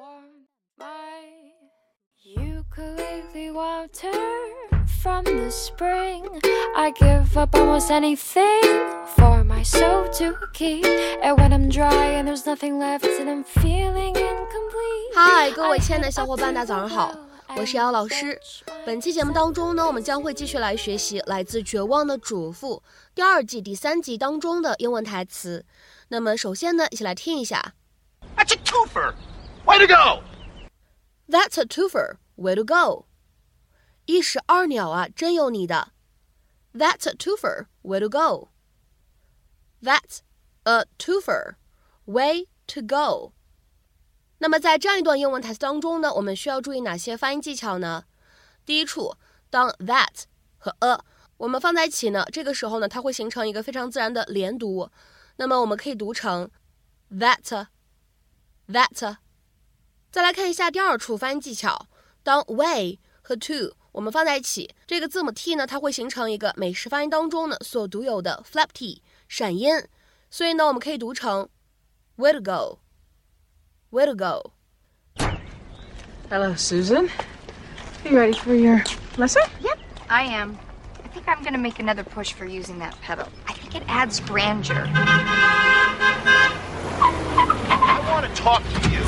[0.00, 0.48] want
[0.78, 1.28] my
[2.24, 4.10] ukulele water
[4.86, 6.24] from the spring.
[6.74, 8.62] I give up almost anything
[9.14, 10.86] for my soul to keep.
[11.22, 15.12] And when I'm dry and there's nothing left and I'm feeling incomplete.
[15.16, 17.14] Hi，，各位亲爱的小伙伴，大家早上好，
[17.58, 18.40] 我是姚老师。
[18.86, 22.82] 本期节目当中呢，我们将会继续来学习来自《绝望的主妇》
[23.14, 25.66] 第二季第三集当中的英文台词。
[26.08, 27.74] 那么首先呢，一起来听一下。
[28.34, 29.12] That's a twofer.
[29.69, 30.23] Way to go!
[31.27, 32.17] That's a twofer.
[32.35, 33.05] Way to go！
[34.05, 35.91] 一石二鸟啊，真有你的。
[36.73, 37.65] That's a twofer.
[37.81, 38.49] Way to go!
[39.81, 40.19] That's
[40.63, 41.55] a twofer.
[42.05, 43.33] Way to go!
[44.37, 48.05] 那么在这样一段英文台词当中呢，我们需要注意哪些发音技巧呢？
[48.65, 49.15] 第一处，
[49.49, 50.25] 当 that
[50.57, 50.99] 和 a
[51.37, 54.91] 我们放在一起呢，这个时候呢，它会形成一个非常自然的连读。
[55.37, 56.51] 那么我们可以读成
[57.11, 57.67] that
[58.67, 59.17] that。
[60.11, 61.87] 再来看一下第二处发音技巧，
[62.23, 69.71] 当 way 和 to 我们放在一起，这个字母 t 呢，它会形成一个美式发音当中呢所独有的 flap t 闪音，
[70.29, 71.49] 所以呢，我们可以读成
[72.17, 74.51] way to go，way to go。
[76.29, 77.09] Hello, Susan.
[78.03, 78.83] You ready for your
[79.17, 79.43] lesson?
[79.61, 80.57] Yep, I am.
[81.03, 83.27] I think I'm gonna make another push for using that pedal.
[83.47, 84.89] I think it adds grandeur.
[87.69, 89.01] I want to talk to you.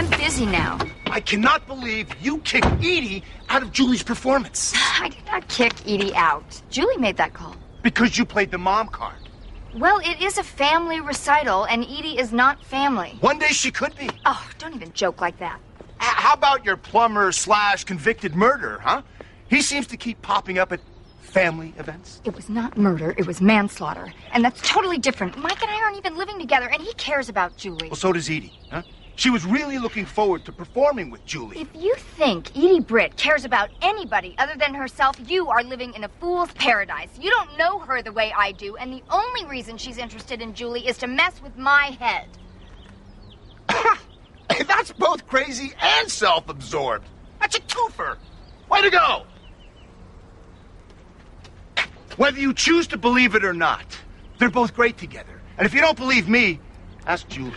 [0.00, 0.78] I'm busy now.
[1.10, 6.14] I cannot believe you kicked Edie out of Julie's performance I did not kick Edie
[6.14, 6.62] out.
[6.70, 7.54] Julie made that call.
[7.82, 9.18] because you played the mom card.
[9.76, 13.18] Well, it is a family recital, and Edie is not family.
[13.20, 14.08] One day she could be.
[14.24, 15.60] Oh, don't even joke like that.
[15.98, 19.02] how about your plumber slash convicted murderer, huh?
[19.50, 20.80] He seems to keep popping up at
[21.20, 22.22] family events.
[22.24, 24.10] It was not murder, it was manslaughter.
[24.32, 25.36] And that's totally different.
[25.36, 27.88] Mike and I aren't even living together, and he cares about Julie.
[27.88, 28.80] Well, so does Edie, huh?
[29.20, 31.60] She was really looking forward to performing with Julie.
[31.60, 36.04] If you think Edie Britt cares about anybody other than herself, you are living in
[36.04, 37.10] a fool's paradise.
[37.20, 40.54] You don't know her the way I do, and the only reason she's interested in
[40.54, 42.28] Julie is to mess with my head.
[44.66, 47.06] That's both crazy and self-absorbed.
[47.40, 48.16] That's a twofer.
[48.70, 49.26] Way to go!
[52.16, 53.84] Whether you choose to believe it or not,
[54.38, 55.42] they're both great together.
[55.58, 56.58] And if you don't believe me,
[57.06, 57.52] ask Julie.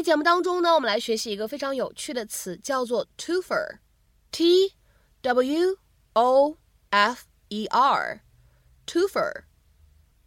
[0.00, 4.72] 天节目当中呢，我们来学习一个非常有趣的词，叫做 twofer，T
[5.20, 5.76] W
[6.14, 6.56] O
[6.88, 9.42] F E R，twofer。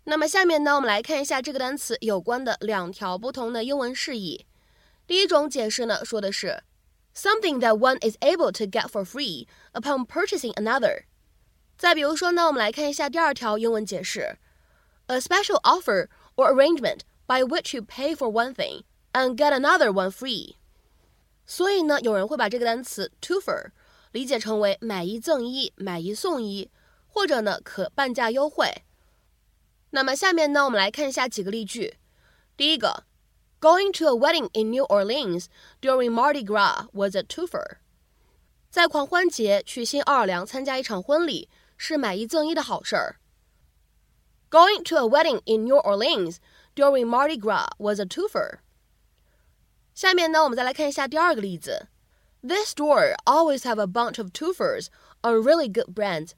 [0.03, 4.45] 那么下面呢，我们来看一下这个单词有关的两条不同的英文释义。
[5.07, 6.61] 第一种解释呢，说的是
[7.15, 11.05] something that one is able to get for free upon purchasing another。
[11.75, 14.37] 再比如说呢，我们来看一下第二条英文解释，
[15.07, 18.83] a special offer or arrangement by which you pay for one thing
[19.13, 20.55] and get another one free。
[21.45, 23.71] 所以呢，有人会把这个单词 twofer
[24.11, 26.69] 理解成为买一赠一、买一送一，
[27.07, 28.83] 或者呢可半价优惠。
[29.91, 31.97] 那么下面呢，我们来看一下几个例句。
[32.55, 33.05] 第一个，
[33.59, 35.45] Going to a wedding in New Orleans
[35.81, 37.77] during Mardi Gras was a twofer。
[38.69, 43.15] 在狂欢节去新奥尔良参加一场婚礼是买一赠一的好事儿。
[44.51, 46.37] Going to a wedding in New Orleans
[46.75, 48.59] during Mardi Gras was a twofer。
[49.93, 51.87] 下面呢，我们再来看一下第二个例子。
[52.41, 54.87] This store always have a bunch of twofers
[55.21, 56.31] on really good brands。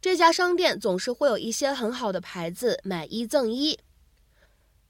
[0.00, 3.78] 这家商店总是会有一些很好的牌子，买一赠一。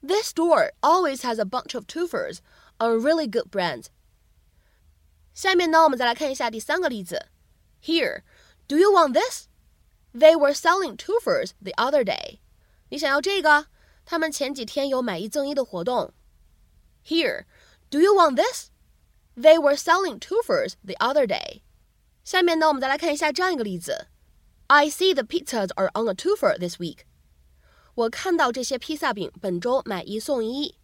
[0.01, 2.39] This store always has a bunch of twofers
[2.77, 3.85] on really good brands。
[5.33, 7.27] 下面呢，我们再来看一下第三个例子。
[7.81, 8.23] Here,
[8.67, 9.47] do you want this?
[10.13, 12.39] They were selling twofers the other day。
[12.89, 13.67] 你想要这个？
[14.05, 16.13] 他们前几天有买一赠一的活动。
[17.03, 17.45] Here,
[17.89, 18.69] do you want this?
[19.35, 21.61] They were selling twofers the other day.
[22.23, 24.07] 下面呢，我们再来看一下这样一个例子。
[24.67, 26.99] I see the pizzas are on a twofer this week.
[27.93, 30.75] 我看到这些披萨饼本周买一送一。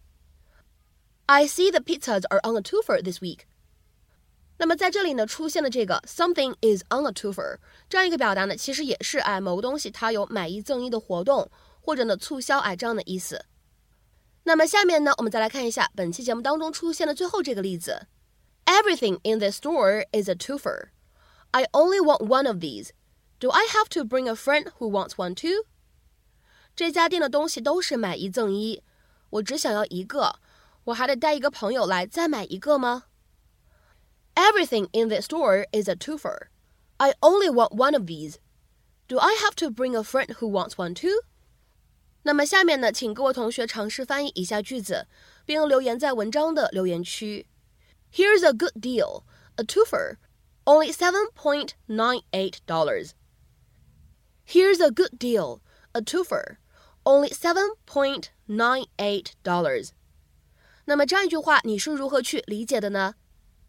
[1.25, 3.42] I see the pizzas are on a twofer this week.
[4.58, 7.58] 那么在这里呢，出现的这个 something is on a twofer
[7.90, 11.50] 这样一个表达呢，其实也是哎某个东西它有买一赠一的活动，
[11.81, 13.44] 或者呢促销哎这样的意思。
[14.46, 18.08] 那么下面呢，我们再来看一下本期节目当中出现的最后这个例子：
[18.66, 20.90] Everything in this store is a twofer.
[21.52, 22.90] I only want one of these.
[23.40, 25.66] Do I have to bring a friend who wants one too?
[26.75, 28.81] 这家店的东西都是买一赠一，
[29.30, 30.36] 我只想要一个，
[30.86, 33.04] 我还得带一个朋友来再买一个吗？
[34.36, 36.48] Everything in this store is a twofer.
[36.98, 38.36] I only want one of these.
[39.08, 41.19] Do I have to bring a friend who wants one too?
[42.26, 45.06] 那么下面呢，请各位同学尝试翻译以下句子，
[45.44, 47.46] 并留言在文章的留言区。
[48.12, 49.23] Here's a good deal,
[49.55, 50.17] a twofer,
[50.64, 53.11] only seven point nine eight dollars.
[54.44, 55.61] Here's a good deal,
[55.93, 56.56] a twofer,
[57.05, 59.90] only seven point nine eight dollars.
[60.87, 63.14] 那么这样一句话，你是如何去理解的呢？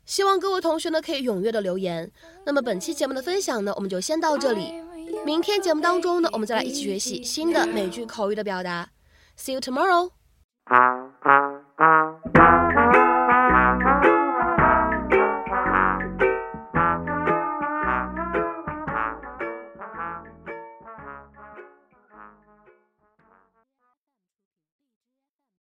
[0.07, 2.11] 希望各位同学呢可以踊跃的留言。
[2.43, 4.86] 那么本期节目的分享呢，我们就先到这里。
[5.27, 8.87] 明天节目当中呢，我们再来一起学习新的美剧口语的表达。
[9.37, 10.11] See you tomorrow.